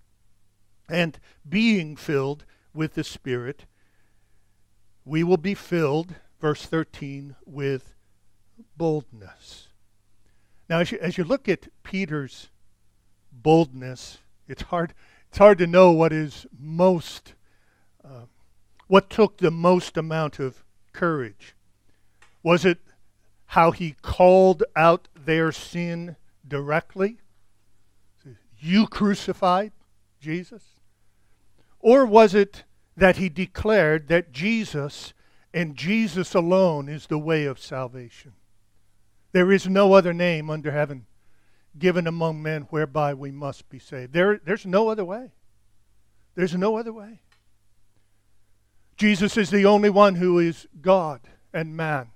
[0.89, 3.65] And being filled with the Spirit,
[5.05, 7.93] we will be filled, verse 13, with
[8.75, 9.67] boldness.
[10.69, 12.49] Now, as you, as you look at Peter's
[13.31, 14.19] boldness.
[14.47, 14.93] It's hard,
[15.29, 17.33] it's hard to know what is most,
[18.03, 18.25] uh,
[18.87, 20.63] what took the most amount of
[20.93, 21.55] courage.
[22.43, 22.79] Was it
[23.47, 26.15] how he called out their sin
[26.47, 27.17] directly?
[28.59, 29.71] You crucified?
[30.19, 30.63] Jesus?
[31.79, 32.63] Or was it
[32.95, 35.13] that he declared that Jesus
[35.53, 38.33] and Jesus alone is the way of salvation?
[39.31, 41.07] There is no other name under heaven
[41.77, 44.13] given among men whereby we must be saved.
[44.13, 45.31] There, there's no other way.
[46.35, 47.21] There's no other way.
[48.97, 51.21] Jesus is the only one who is God
[51.53, 52.11] and man.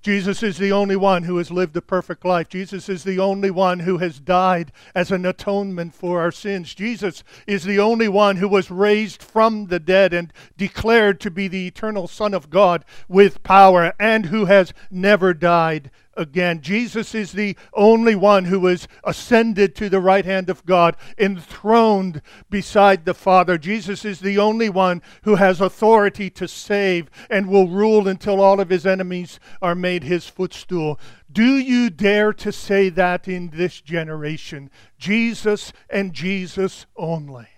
[0.00, 2.48] Jesus is the only one who has lived a perfect life.
[2.48, 6.72] Jesus is the only one who has died as an atonement for our sins.
[6.72, 11.48] Jesus is the only one who was raised from the dead and declared to be
[11.48, 16.60] the eternal Son of God with power and who has never died again.
[16.60, 22.20] Jesus is the only one who is ascended to the right hand of God, enthroned
[22.50, 23.56] beside the Father.
[23.56, 28.60] Jesus is the only one who has authority to save and will rule until all
[28.60, 30.98] of his enemies are made his footstool.
[31.30, 34.70] Do you dare to say that in this generation?
[34.98, 37.48] Jesus and Jesus only.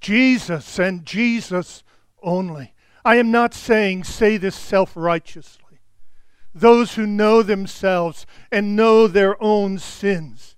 [0.00, 1.84] Jesus and Jesus
[2.22, 2.74] only.
[3.04, 5.67] I am not saying say this self righteously
[6.60, 10.56] those who know themselves and know their own sins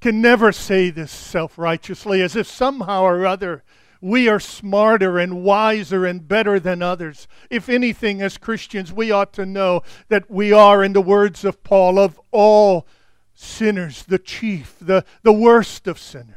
[0.00, 3.64] can never say this self righteously as if somehow or other
[4.00, 7.26] we are smarter and wiser and better than others.
[7.50, 11.64] If anything, as Christians, we ought to know that we are, in the words of
[11.64, 12.86] Paul, of all
[13.34, 16.34] sinners, the chief, the, the worst of sinners.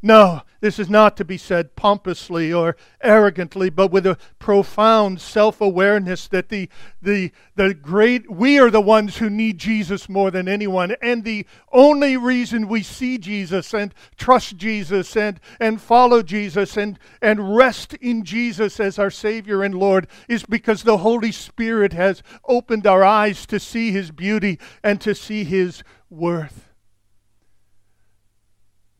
[0.00, 5.60] No, this is not to be said pompously or arrogantly, but with a profound self
[5.60, 6.68] awareness that the,
[7.00, 10.96] the, the great, we are the ones who need Jesus more than anyone.
[11.00, 16.98] And the only reason we see Jesus and trust Jesus and, and follow Jesus and,
[17.22, 22.22] and rest in Jesus as our Savior and Lord is because the Holy Spirit has
[22.46, 26.68] opened our eyes to see His beauty and to see His worth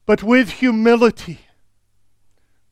[0.09, 1.41] but with humility,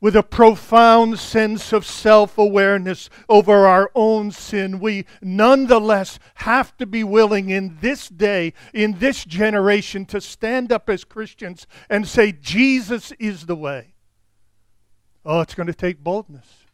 [0.00, 6.86] with a profound sense of self awareness over our own sin, we nonetheless have to
[6.86, 12.32] be willing in this day, in this generation, to stand up as Christians and say,
[12.32, 13.94] Jesus is the way.
[15.24, 16.66] Oh, it's going to take boldness,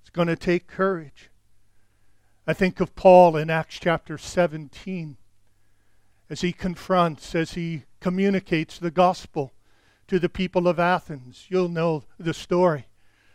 [0.00, 1.30] it's going to take courage.
[2.46, 5.16] I think of Paul in Acts chapter 17
[6.28, 9.52] as he confronts, as he communicates the gospel
[10.10, 11.46] to the people of Athens.
[11.48, 12.88] You'll know the story.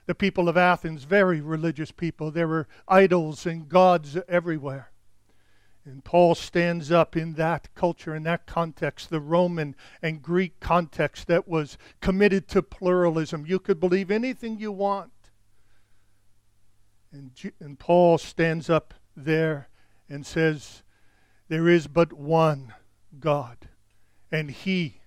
[0.08, 2.32] The people of Athens, very religious people.
[2.32, 4.92] There were idols and gods everywhere.
[5.86, 11.28] And Paul stands up in that culture, in that context, the Roman and Greek context
[11.28, 13.46] that was committed to pluralism.
[13.46, 15.14] You could believe anything you want.
[17.14, 19.70] And, and Paul stands up there
[20.10, 20.84] and says,
[21.48, 22.74] There is but one
[23.18, 23.70] God,
[24.30, 25.00] and He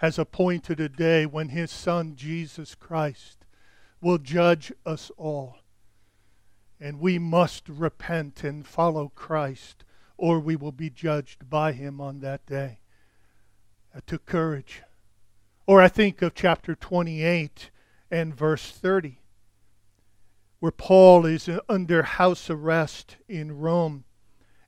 [0.00, 3.44] has appointed a day when his Son, Jesus Christ,
[4.00, 5.58] will judge us all.
[6.80, 9.84] And we must repent and follow Christ,
[10.16, 12.78] or we will be judged by him on that day.
[13.92, 14.80] That took courage.
[15.66, 17.70] Or I think of chapter 28
[18.10, 19.20] and verse 30,
[20.60, 24.04] where Paul is under house arrest in Rome.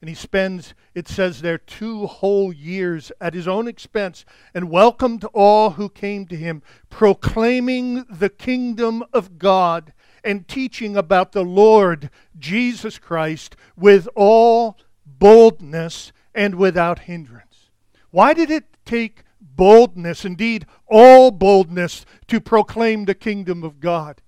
[0.02, 5.24] And he spends, it says there, two whole years at his own expense and welcomed
[5.32, 6.60] all who came to him,
[6.90, 9.92] proclaiming the kingdom of God
[10.24, 17.70] and teaching about the Lord Jesus Christ with all boldness and without hindrance.
[18.10, 24.20] Why did it take boldness, indeed all boldness, to proclaim the kingdom of God?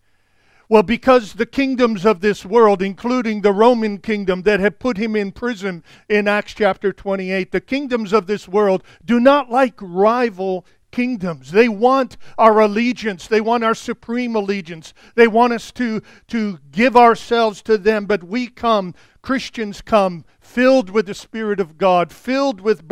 [0.68, 5.14] Well, because the kingdoms of this world, including the Roman kingdom that had put him
[5.14, 10.64] in prison in Acts chapter 28, the kingdoms of this world do not like rival
[10.90, 11.50] kingdoms.
[11.50, 13.26] They want our allegiance.
[13.26, 14.94] They want our supreme allegiance.
[15.16, 18.06] They want us to, to give ourselves to them.
[18.06, 22.84] But we come, Christians come, filled with the Spirit of God, filled with,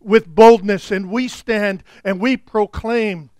[0.00, 3.30] with boldness, and we stand and we proclaim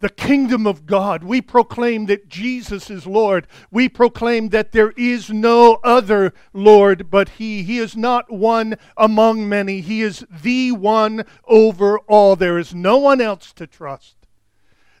[0.00, 1.24] the kingdom of God.
[1.24, 3.46] We proclaim that Jesus is Lord.
[3.70, 7.62] We proclaim that there is no other Lord but He.
[7.62, 12.36] He is not one among many, He is the one over all.
[12.36, 14.14] There is no one else to trust.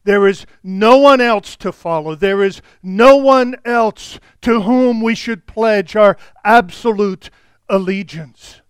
[0.04, 2.14] There is no one else to follow.
[2.14, 7.30] There is no one else to whom we should pledge our absolute
[7.68, 8.62] allegiance.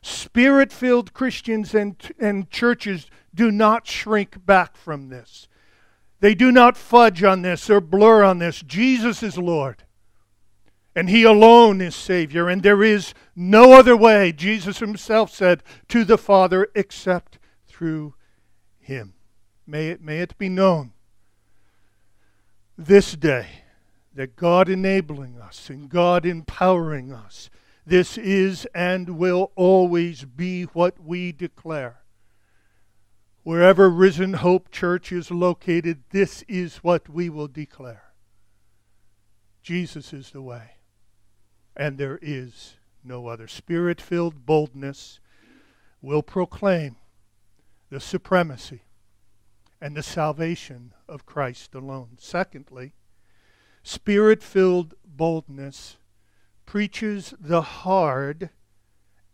[0.00, 5.48] Spirit filled Christians and, and churches do not shrink back from this.
[6.20, 8.62] They do not fudge on this or blur on this.
[8.62, 9.84] Jesus is Lord.
[10.94, 12.48] And He alone is Savior.
[12.48, 18.14] And there is no other way, Jesus Himself said, to the Father except through
[18.90, 19.14] him.
[19.66, 20.92] May it, may it be known
[22.76, 23.46] this day
[24.14, 27.48] that God enabling us and God empowering us,
[27.86, 32.00] this is and will always be what we declare.
[33.42, 38.12] Wherever Risen Hope Church is located, this is what we will declare.
[39.62, 40.72] Jesus is the way,
[41.74, 43.48] and there is no other.
[43.48, 45.20] Spirit filled boldness
[46.02, 46.96] will proclaim
[47.88, 48.82] the supremacy
[49.80, 52.18] and the salvation of Christ alone.
[52.18, 52.92] Secondly,
[53.82, 55.96] spirit filled boldness
[56.66, 58.50] preaches the hard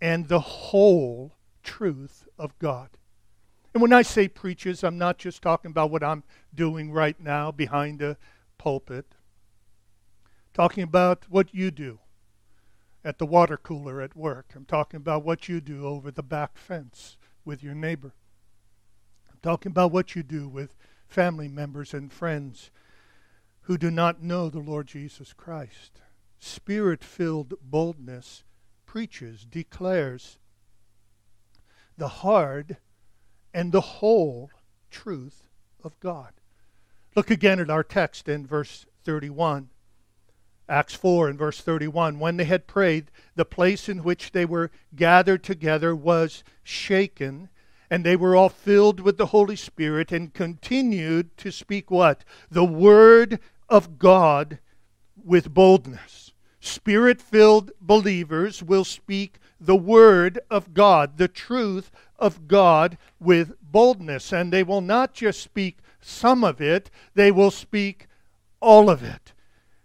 [0.00, 1.34] and the whole
[1.64, 2.90] truth of God.
[3.76, 6.24] And when I say preaches, I'm not just talking about what I'm
[6.54, 8.16] doing right now behind a
[8.56, 9.16] pulpit.
[10.54, 11.98] talking about what you do
[13.04, 14.54] at the water cooler at work.
[14.56, 18.14] I'm talking about what you do over the back fence with your neighbor.
[19.30, 20.74] I'm talking about what you do with
[21.06, 22.70] family members and friends
[23.64, 26.00] who do not know the Lord Jesus Christ.
[26.38, 28.42] Spirit filled boldness
[28.86, 30.38] preaches, declares
[31.98, 32.78] the hard
[33.56, 34.50] and the whole
[34.90, 35.48] truth
[35.82, 36.34] of God.
[37.16, 39.70] Look again at our text in verse 31.
[40.68, 42.18] Acts 4 and verse 31.
[42.18, 47.48] When they had prayed, the place in which they were gathered together was shaken,
[47.88, 52.24] and they were all filled with the Holy Spirit and continued to speak what?
[52.50, 53.40] The Word
[53.70, 54.58] of God
[55.24, 56.34] with boldness.
[56.60, 64.32] Spirit filled believers will speak the Word of God, the truth of God with boldness.
[64.32, 68.06] And they will not just speak some of it, they will speak
[68.60, 69.32] all of it.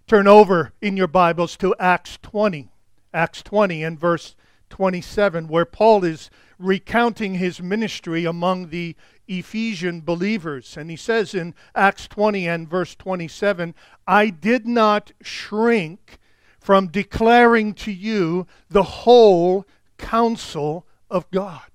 [0.07, 2.69] Turn over in your Bibles to Acts 20.
[3.13, 4.36] Acts 20 and verse
[4.69, 6.29] 27, where Paul is
[6.59, 8.95] recounting his ministry among the
[9.27, 10.77] Ephesian believers.
[10.77, 13.73] And he says in Acts 20 and verse 27
[14.07, 16.19] I did not shrink
[16.59, 19.65] from declaring to you the whole
[19.97, 21.70] counsel of God.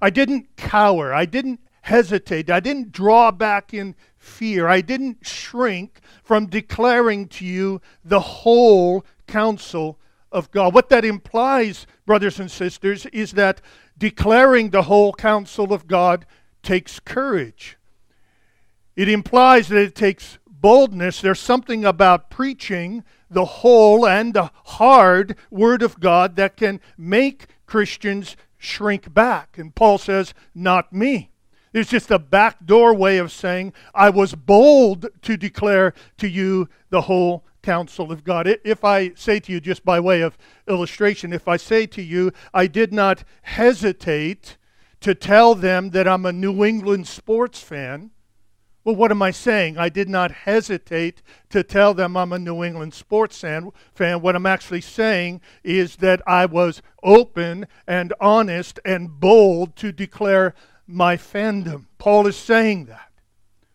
[0.00, 1.12] I didn't cower.
[1.14, 2.50] I didn't hesitate.
[2.50, 4.68] I didn't draw back in fear.
[4.68, 9.98] I didn't shrink from declaring to you the whole counsel
[10.32, 10.74] of God.
[10.74, 13.60] What that implies, brothers and sisters, is that
[13.96, 16.26] declaring the whole counsel of God
[16.62, 17.78] takes courage.
[18.96, 21.20] It implies that it takes boldness.
[21.20, 27.46] There's something about preaching the whole and the hard Word of God that can make
[27.66, 29.58] Christians shrink back.
[29.58, 31.30] And Paul says, Not me.
[31.72, 37.02] It's just a backdoor way of saying, I was bold to declare to you the
[37.02, 38.46] whole counsel of God.
[38.64, 40.38] If I say to you, just by way of
[40.68, 44.56] illustration, if I say to you, I did not hesitate
[45.00, 48.10] to tell them that I'm a New England sports fan,
[48.86, 49.76] well, what am I saying?
[49.78, 51.20] I did not hesitate
[51.50, 53.72] to tell them I'm a New England sports fan.
[54.22, 60.54] What I'm actually saying is that I was open and honest and bold to declare
[60.86, 61.86] my fandom.
[61.98, 63.10] Paul is saying that.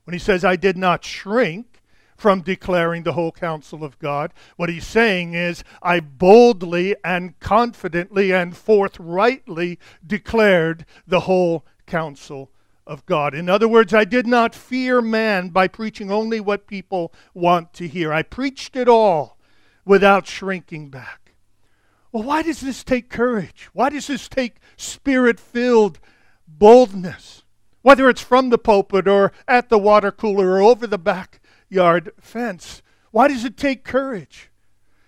[0.06, 1.82] When he says, I did not shrink
[2.16, 8.32] from declaring the whole counsel of God, what he's saying is, I boldly and confidently
[8.32, 12.51] and forthrightly declared the whole counsel
[12.86, 13.34] of God.
[13.34, 17.88] In other words, I did not fear man by preaching only what people want to
[17.88, 18.12] hear.
[18.12, 19.38] I preached it all
[19.86, 21.34] without shrinking back.
[22.12, 23.70] Well, why does this take courage?
[23.74, 26.00] Why does this take spirit filled
[26.48, 27.44] boldness?
[27.82, 32.82] Whether it's from the pulpit or at the water cooler or over the backyard fence.
[33.12, 34.52] Why does it take courage?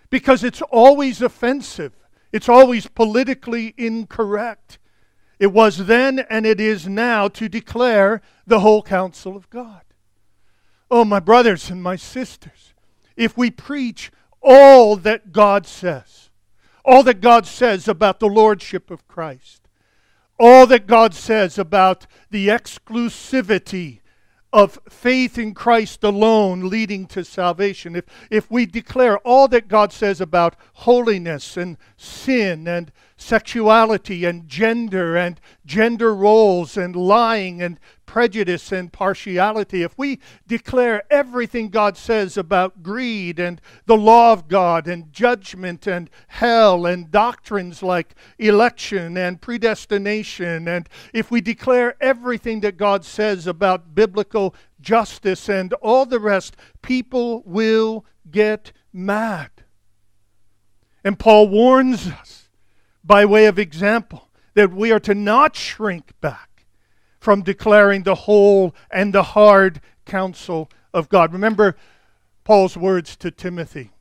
[0.10, 1.94] Because it's always offensive,
[2.32, 4.80] it's always politically incorrect.
[5.44, 9.82] It was then and it is now to declare the whole counsel of God.
[10.89, 12.74] Oh, my brothers and my sisters,
[13.18, 14.10] if we preach
[14.41, 16.30] all that God says,
[16.86, 19.68] all that God says about the Lordship of Christ,
[20.39, 24.00] all that God says about the exclusivity
[24.54, 29.91] of faith in Christ alone leading to salvation, if, if we declare all that God
[29.91, 32.94] says about holiness and sin and
[33.24, 41.04] sexuality and gender and gender roles and lying and prejudice and partiality, if we declare
[41.10, 47.10] everything God says about greed and the law of God and judgment and hell and
[47.10, 54.54] doctrines like election and predestination, and if we declare everything that God says about biblical
[54.82, 59.50] justice and all the rest, people will get mad.
[61.04, 62.43] And Paul warns us
[63.04, 66.66] by way of example that we are to not shrink back
[67.20, 71.34] from declaring the whole and the hard counsel of God.
[71.34, 71.76] Remember
[72.43, 73.91] Paul's words to Timothy.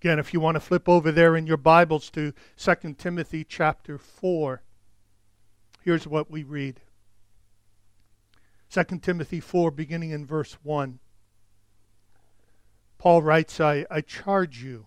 [0.00, 3.98] Again, if you want to flip over there in your Bibles to 2 Timothy chapter
[3.98, 4.62] 4,
[5.82, 6.80] here's what we read.
[8.70, 10.98] 2 Timothy 4, beginning in verse 1.
[12.98, 14.86] Paul writes, I, I charge you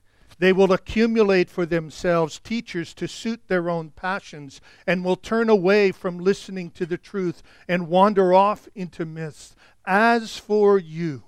[0.41, 5.91] they will accumulate for themselves teachers to suit their own passions and will turn away
[5.91, 9.55] from listening to the truth and wander off into myths.
[9.85, 11.21] As for you,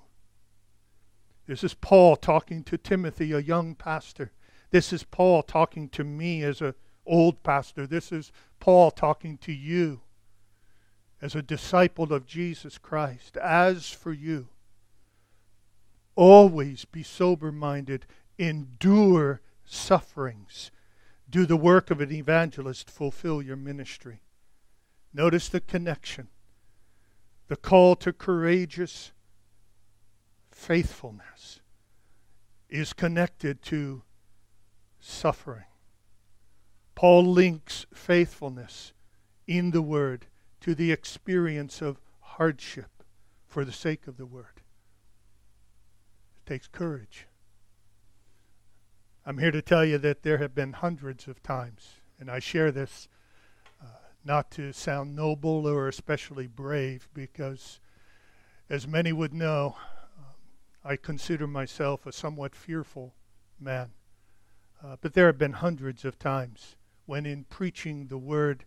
[1.46, 4.32] this is Paul talking to Timothy, a young pastor.
[4.72, 6.74] This is Paul talking to me as an
[7.06, 7.86] old pastor.
[7.86, 10.00] This is Paul talking to you
[11.22, 13.36] as a disciple of Jesus Christ.
[13.36, 14.48] As for you,
[16.16, 18.06] always be sober minded,
[18.38, 20.70] endure sufferings,
[21.28, 24.20] do the work of an evangelist, fulfill your ministry.
[25.12, 26.28] Notice the connection,
[27.48, 29.12] the call to courageous
[30.50, 31.60] faithfulness
[32.68, 34.02] is connected to
[35.00, 35.64] suffering.
[36.94, 38.92] Paul links faithfulness
[39.46, 40.26] in the Word
[40.60, 43.02] to the experience of hardship
[43.46, 44.62] for the sake of the Word.
[46.36, 47.26] It takes courage.
[49.26, 52.70] I'm here to tell you that there have been hundreds of times, and I share
[52.70, 53.08] this
[53.82, 53.86] uh,
[54.22, 57.80] not to sound noble or especially brave, because
[58.68, 59.76] as many would know,
[60.84, 63.14] I consider myself a somewhat fearful
[63.58, 63.92] man.
[64.84, 68.66] Uh, but there have been hundreds of times when, in preaching the word,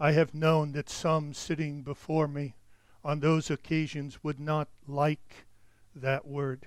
[0.00, 2.56] I have known that some sitting before me
[3.04, 5.46] on those occasions would not like
[5.94, 6.66] that word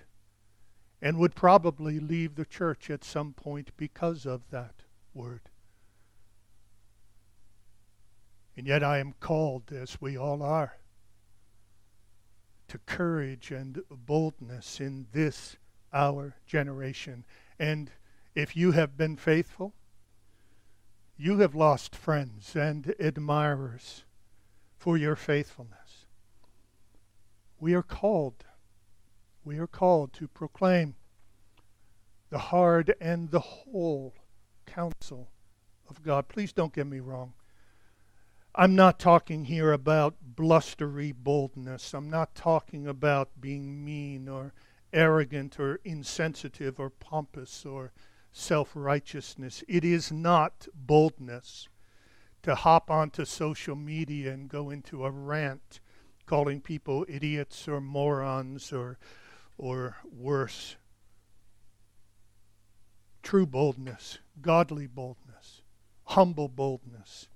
[1.02, 4.76] and would probably leave the church at some point because of that
[5.14, 5.42] word.
[8.58, 10.78] And yet I am called, as we all are,
[12.68, 15.56] to courage and boldness in this
[15.94, 17.24] our generation.
[17.58, 17.92] And
[18.36, 19.74] if you have been faithful,
[21.18, 24.04] you have lost friends and admirers
[24.78, 26.06] for your faithfulness.
[27.60, 28.46] We are called,
[29.44, 30.96] we are called to proclaim
[32.30, 34.14] the hard and the whole
[34.66, 35.30] counsel
[35.90, 36.28] of God.
[36.28, 37.34] Please don't get me wrong.
[38.56, 41.94] I'm not talking here about blustery boldness.
[41.94, 44.54] I'm not talking about being mean or
[44.92, 47.94] arrogant or insensitive or pompous or
[48.32, 49.64] self righteousness.
[49.68, 51.70] It is not boldness
[52.44, 55.80] to hop onto social media and go into a rant
[56.26, 58.98] calling people idiots or morons or,
[59.60, 60.78] or worse.
[63.22, 65.62] True boldness, godly boldness,
[66.06, 67.28] humble boldness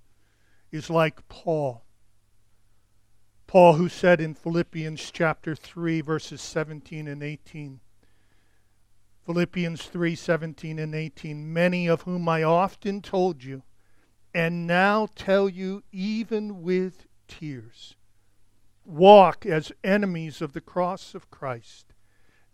[0.72, 1.84] is like Paul.
[3.46, 7.80] Paul, who said in Philippians chapter 3, verses 17 and 18,
[9.26, 13.62] Philippians 3 17 and 18, many of whom I often told you,
[14.32, 17.96] and now tell you even with tears,
[18.84, 21.93] walk as enemies of the cross of Christ.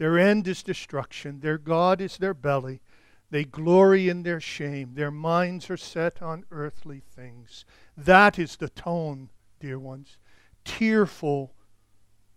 [0.00, 2.80] Their end is destruction, their God is their belly.
[3.28, 4.94] They glory in their shame.
[4.94, 7.66] Their minds are set on earthly things.
[7.98, 9.28] That is the tone,
[9.60, 10.16] dear ones.
[10.64, 11.52] Tearful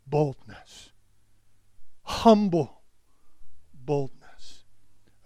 [0.06, 0.92] boldness,
[2.02, 2.82] humble
[3.74, 4.66] boldness.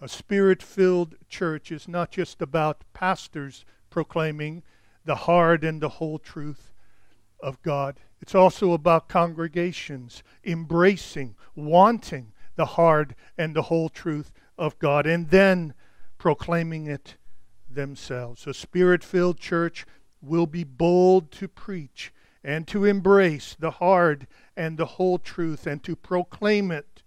[0.00, 4.62] A spirit filled church is not just about pastors proclaiming
[5.04, 6.72] the hard and the whole truth
[7.40, 14.78] of God, it's also about congregations embracing, wanting the hard and the whole truth of
[14.78, 15.74] God, and then
[16.18, 17.16] proclaiming it
[17.70, 18.46] themselves.
[18.46, 19.86] A spirit filled church
[20.20, 22.12] will be bold to preach
[22.42, 27.02] and to embrace the hard and the whole truth and to proclaim it,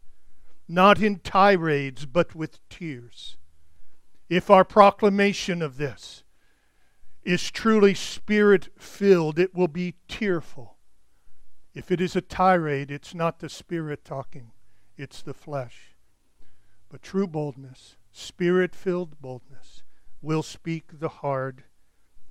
[0.67, 3.37] not in tirades, but with tears.
[4.29, 6.23] If our proclamation of this
[7.23, 10.70] is truly spirit filled, it will be tearful.
[11.73, 14.51] If it is a tirade, it's not the spirit talking,
[14.97, 15.95] it's the flesh.
[16.89, 19.83] But true boldness, spirit filled boldness,
[20.21, 21.63] will speak the hard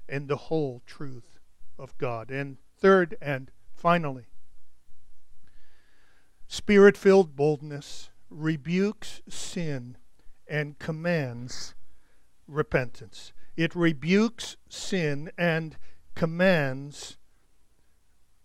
[0.09, 1.38] and the whole truth
[1.78, 2.30] of God.
[2.30, 4.26] And third and finally,
[6.53, 9.97] Spirit filled boldness rebukes sin
[10.49, 11.76] and commands
[12.49, 13.32] repentance.
[13.57, 15.76] It rebukes sin and
[16.16, 17.18] commands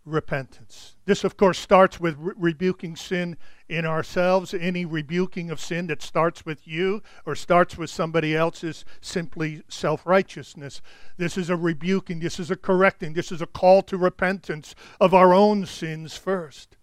[0.06, 0.96] repentance.
[1.06, 3.38] This, of course, starts with re- rebuking sin
[3.68, 4.54] in ourselves.
[4.54, 9.64] Any rebuking of sin that starts with you or starts with somebody else is simply
[9.68, 10.82] self righteousness.
[11.18, 15.14] This is a rebuking, this is a correcting, this is a call to repentance of
[15.14, 16.78] our own sins first.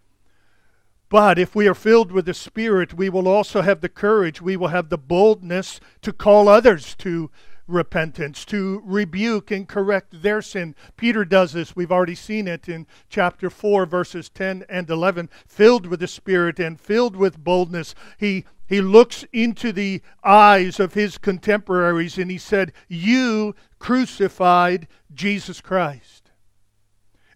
[1.09, 4.57] But if we are filled with the Spirit, we will also have the courage, we
[4.57, 10.75] will have the boldness to call others to repentance, to rebuke and correct their sin.
[10.97, 11.75] Peter does this.
[11.75, 15.29] We've already seen it in chapter 4, verses 10 and 11.
[15.47, 20.93] Filled with the Spirit and filled with boldness, he, he looks into the eyes of
[20.93, 26.31] his contemporaries and he said, You crucified Jesus Christ.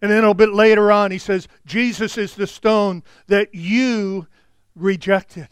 [0.00, 4.28] And then a bit later on, he says, Jesus is the stone that you
[4.76, 5.48] rejected.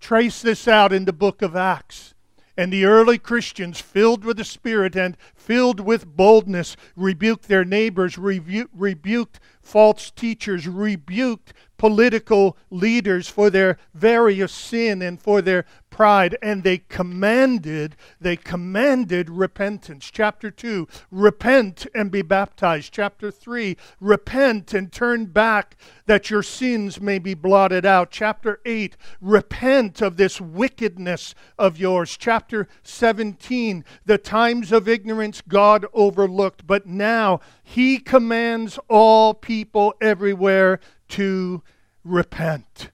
[0.00, 2.14] Trace this out in the book of Acts.
[2.60, 8.18] And the early Christians, filled with the Spirit and filled with boldness, rebuked their neighbors,
[8.18, 16.36] rebu- rebuked false teachers, rebuked political leaders for their various sin and for their pride
[16.42, 20.10] and they commanded they commanded repentance.
[20.10, 22.92] Chapter 2 repent and be baptized.
[22.92, 25.76] Chapter 3 repent and turn back
[26.06, 28.10] that your sins may be blotted out.
[28.10, 32.16] Chapter 8 repent of this wickedness of yours.
[32.16, 40.80] Chapter 17 the times of ignorance God overlooked but now he commands all people everywhere
[41.08, 41.62] to
[42.04, 42.90] repent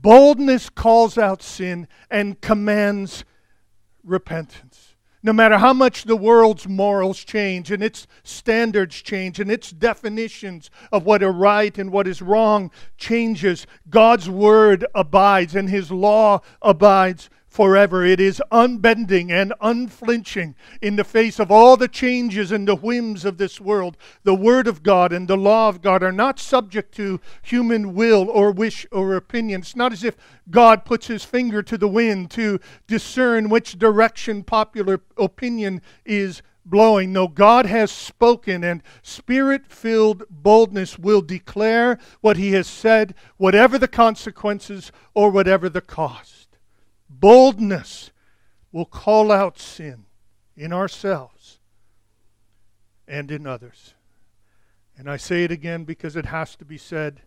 [0.00, 3.24] Boldness calls out sin and commands
[4.04, 4.94] repentance.
[5.22, 10.70] No matter how much the world's morals change and its standards change and its definitions
[10.92, 16.40] of what is right and what is wrong changes, God's word abides and his law
[16.62, 18.04] abides forever.
[18.04, 23.24] It is unbending and unflinching in the face of all the changes and the whims
[23.24, 23.96] of this world.
[24.22, 28.28] The Word of God and the law of God are not subject to human will
[28.30, 29.62] or wish or opinion.
[29.62, 30.16] It's not as if
[30.50, 37.14] God puts his finger to the wind to discern which direction popular opinion is blowing.
[37.14, 43.78] No, God has spoken, and spirit filled boldness will declare what he has said, whatever
[43.78, 46.47] the consequences or whatever the cost
[47.08, 48.10] boldness
[48.72, 50.04] will call out sin
[50.56, 51.58] in ourselves
[53.06, 53.94] and in others.
[54.96, 57.22] And I say it again because it has to be said.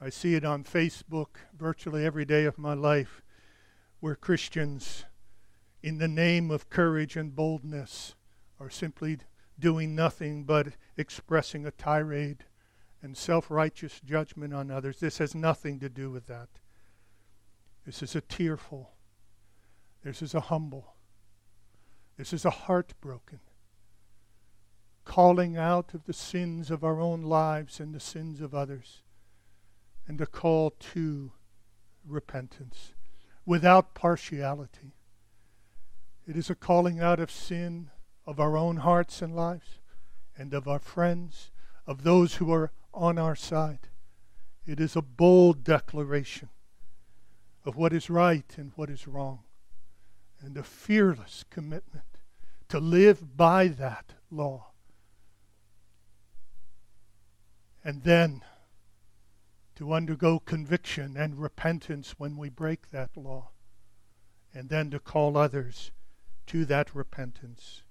[0.00, 3.22] I see it on Facebook virtually every day of my life
[4.00, 5.04] where Christians,
[5.82, 8.14] in the name of courage and boldness,
[8.58, 9.18] are simply
[9.58, 12.44] doing nothing but expressing a tirade
[13.02, 15.00] and self righteous judgment on others.
[15.00, 16.48] This has nothing to do with that.
[17.86, 18.90] This is a tearful,
[20.02, 20.94] this is a humble.
[22.16, 23.40] This is a heartbroken.
[25.04, 29.02] Calling out of the sins of our own lives and the sins of others.
[30.06, 31.32] And a call to
[32.06, 32.94] repentance
[33.44, 34.94] without partiality.
[36.26, 37.90] It is a calling out of sin
[38.26, 39.80] of our own hearts and lives
[40.36, 41.50] and of our friends,
[41.86, 43.88] of those who are on our side.
[44.66, 46.48] It is a bold declaration
[47.64, 49.40] of what is right and what is wrong
[50.42, 52.04] and a fearless commitment
[52.68, 54.68] to live by that law.
[57.84, 58.42] And then
[59.76, 63.50] to undergo conviction and repentance when we break that law.
[64.52, 65.90] And then to call others
[66.46, 67.82] to that repentance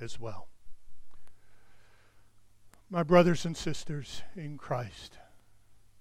[0.00, 0.48] as well.
[2.90, 5.18] My brothers and sisters in Christ,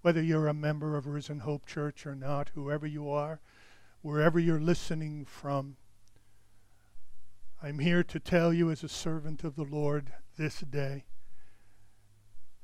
[0.01, 3.41] whether you're a member of Risen Hope Church or not, whoever you are,
[4.07, 5.75] wherever you're listening from.
[7.61, 11.03] I'm here to tell you, as a servant of the Lord this day,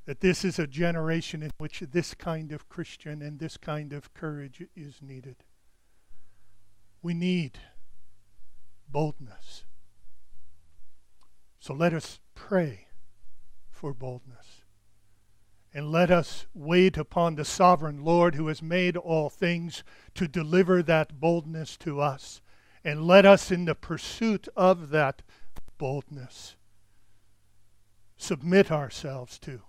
[0.06, 4.14] that this is a generation in which this kind of Christian and this kind of
[4.14, 5.36] courage is needed.
[7.02, 7.60] We need
[8.88, 9.66] boldness.
[11.60, 12.88] So let us pray
[13.70, 14.53] for boldness.
[15.74, 20.84] And let us wait upon the sovereign Lord who has made all things to deliver
[20.84, 22.42] that boldness to us.
[22.84, 25.24] And let us, in the pursuit of that
[25.78, 26.56] boldness,
[28.18, 29.62] submit ourselves to,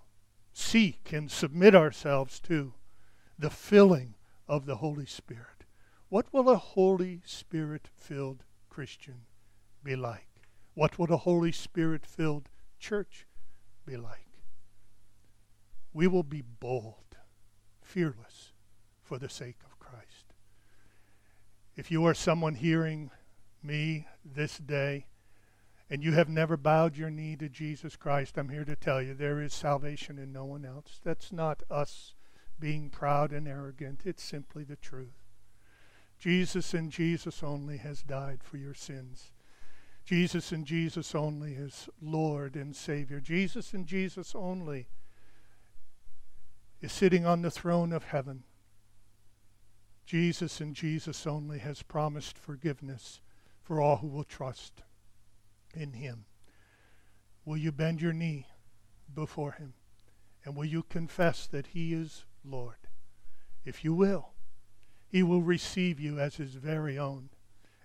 [0.53, 2.75] seek and submit ourselves to
[3.39, 4.15] the filling
[4.47, 5.65] of the Holy Spirit.
[6.11, 9.23] What will a Holy Spirit filled Christian
[9.83, 10.29] be like?
[10.75, 12.49] What will a Holy Spirit filled
[12.79, 13.27] church
[13.87, 14.34] be like?
[15.95, 17.17] We will be bold,
[17.81, 18.53] fearless
[19.01, 20.35] for the sake of Christ.
[21.77, 23.11] If you are someone hearing
[23.63, 25.07] me this day
[25.89, 29.15] and you have never bowed your knee to Jesus Christ, I'm here to tell you
[29.15, 31.01] there is salvation in no one else.
[31.05, 32.15] That's not us
[32.59, 35.25] being proud and arrogant, it's simply the truth.
[36.19, 39.33] Jesus and Jesus only has died for your sins.
[40.05, 43.21] Jesus and Jesus only is Lord and Savior.
[43.21, 44.89] Jesus and Jesus only
[46.85, 48.45] is sitting on the throne of heaven.
[50.05, 53.23] Jesus and Jesus only has promised forgiveness
[53.63, 54.83] for all who will trust
[55.73, 56.27] in him.
[57.47, 58.49] Will you bend your knee
[59.15, 59.73] before him?
[60.45, 62.77] And will you confess that he is Lord?
[63.65, 64.35] If you will,
[65.09, 67.31] he will receive you as his very own.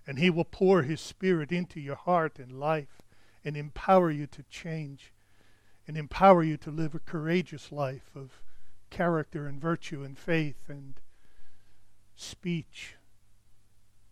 [0.06, 3.00] And he will pour his spirit into your heart and life
[3.46, 5.14] and empower you to change
[5.86, 8.42] and empower you to live a courageous life of
[8.90, 10.94] character and virtue and faith and
[12.16, 12.96] speech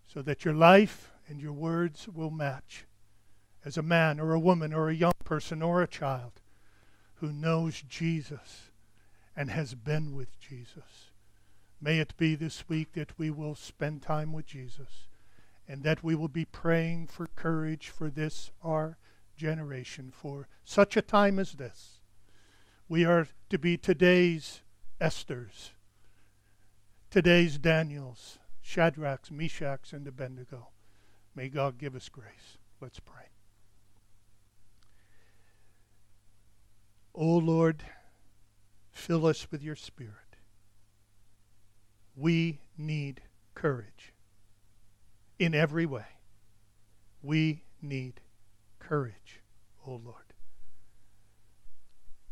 [0.06, 2.86] so that your life and your words will match
[3.64, 6.40] as a man or a woman or a young person or a child
[7.16, 8.70] who knows Jesus
[9.36, 11.10] and has been with Jesus.
[11.80, 15.06] May it be this week that we will spend time with Jesus
[15.68, 18.96] and that we will be praying for courage for this, our
[19.36, 22.00] generation, for such a time as this.
[22.88, 24.62] We are to be today's
[25.00, 25.72] Esther's,
[27.10, 30.68] today's Daniel's, Shadrach's, Meshach's, and Abednego.
[31.34, 32.58] May God give us grace.
[32.80, 33.28] Let's pray.
[37.14, 37.84] O oh Lord,
[38.90, 40.12] fill us with your Spirit.
[42.16, 43.22] We need
[43.54, 44.12] courage
[45.38, 46.06] in every way.
[47.22, 48.20] We need
[48.78, 49.42] courage,
[49.86, 50.34] O oh Lord.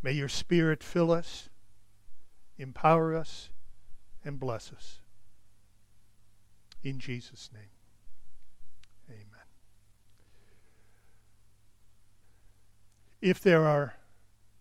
[0.02, 1.48] May your Spirit fill us
[2.58, 3.50] empower us,
[4.24, 5.00] and bless us.
[6.82, 7.70] In Jesus' name,
[9.08, 9.46] amen.
[13.20, 13.94] If there are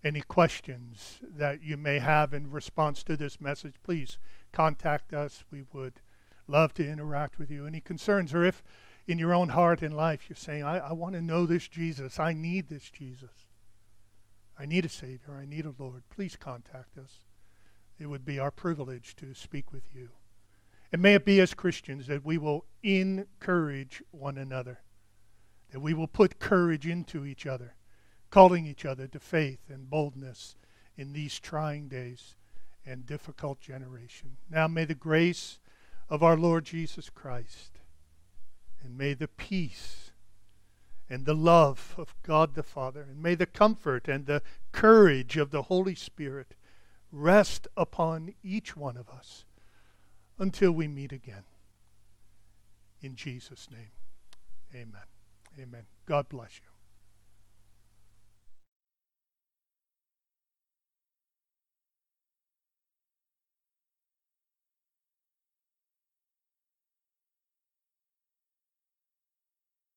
[0.04, 4.20] any questions that you may have in response to this message, please
[4.52, 5.44] contact us.
[5.52, 6.02] We would
[6.48, 7.66] love to interact with you.
[7.66, 8.64] Any concerns, or if
[9.08, 12.20] in your own heart and life you're saying, I, I want to know this Jesus,
[12.20, 13.50] I need this Jesus,
[14.58, 17.26] I need a Savior, I need a Lord, please contact us
[18.00, 20.10] it would be our privilege to speak with you.
[20.92, 24.80] And may it be as Christians that we will encourage one another,
[25.72, 27.76] that we will put courage into each other,
[28.30, 30.56] calling each other to faith and boldness
[30.98, 32.36] in these trying days
[32.86, 34.38] and difficult generation.
[34.50, 35.60] Now may the grace
[36.10, 37.80] of our Lord Jesus Christ
[38.84, 40.12] and may the peace
[41.10, 44.42] and the love of God the Father and may the comfort and the
[44.72, 46.56] courage of the Holy Spirit
[47.16, 49.46] rest upon each one of us
[50.38, 51.44] until we meet again.
[53.02, 53.92] In Jesus' name,
[54.74, 55.02] amen.
[55.60, 55.86] Amen.
[56.06, 56.75] God bless you.